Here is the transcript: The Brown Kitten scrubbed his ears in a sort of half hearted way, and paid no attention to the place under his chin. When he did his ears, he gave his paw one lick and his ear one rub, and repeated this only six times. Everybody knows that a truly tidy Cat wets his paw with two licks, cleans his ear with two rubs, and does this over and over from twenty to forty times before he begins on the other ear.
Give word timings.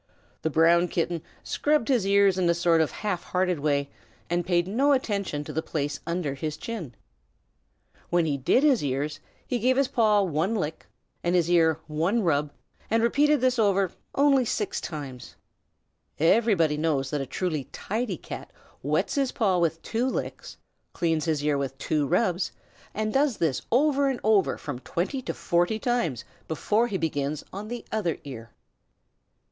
The 0.41 0.49
Brown 0.49 0.87
Kitten 0.87 1.21
scrubbed 1.43 1.87
his 1.87 2.07
ears 2.07 2.39
in 2.39 2.49
a 2.49 2.55
sort 2.55 2.81
of 2.81 2.89
half 2.89 3.21
hearted 3.21 3.59
way, 3.59 3.91
and 4.31 4.43
paid 4.43 4.67
no 4.67 4.93
attention 4.93 5.43
to 5.43 5.53
the 5.53 5.61
place 5.61 5.99
under 6.07 6.33
his 6.33 6.57
chin. 6.57 6.95
When 8.09 8.25
he 8.25 8.35
did 8.35 8.63
his 8.63 8.83
ears, 8.83 9.19
he 9.45 9.59
gave 9.59 9.77
his 9.77 9.87
paw 9.87 10.23
one 10.23 10.55
lick 10.55 10.87
and 11.23 11.35
his 11.35 11.51
ear 11.51 11.79
one 11.85 12.23
rub, 12.23 12.51
and 12.89 13.03
repeated 13.03 13.41
this 13.41 13.59
only 13.59 14.43
six 14.43 14.81
times. 14.81 15.35
Everybody 16.17 16.77
knows 16.77 17.11
that 17.11 17.21
a 17.21 17.27
truly 17.27 17.65
tidy 17.65 18.17
Cat 18.17 18.51
wets 18.81 19.13
his 19.13 19.31
paw 19.31 19.59
with 19.59 19.83
two 19.83 20.07
licks, 20.07 20.57
cleans 20.93 21.25
his 21.25 21.43
ear 21.43 21.59
with 21.59 21.77
two 21.77 22.07
rubs, 22.07 22.51
and 22.95 23.13
does 23.13 23.37
this 23.37 23.61
over 23.71 24.09
and 24.09 24.19
over 24.23 24.57
from 24.57 24.79
twenty 24.79 25.21
to 25.21 25.33
forty 25.35 25.77
times 25.77 26.25
before 26.47 26.87
he 26.87 26.97
begins 26.97 27.43
on 27.53 27.67
the 27.67 27.85
other 27.91 28.17
ear. 28.23 28.49